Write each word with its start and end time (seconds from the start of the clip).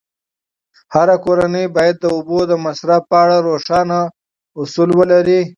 هره 0.93 1.15
کورنۍ 1.25 1.65
باید 1.75 1.95
د 1.99 2.05
اوبو 2.15 2.39
د 2.49 2.53
مصرف 2.65 3.01
په 3.09 3.15
اړه 3.23 3.37
روښانه 3.47 3.99
اصول 4.61 4.89
ولري. 4.99 5.41